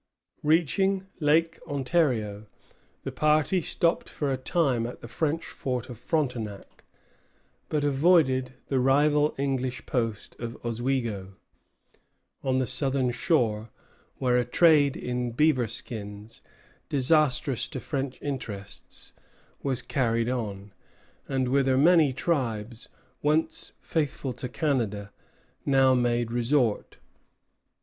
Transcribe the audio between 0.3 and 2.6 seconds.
Reaching Lake Ontario,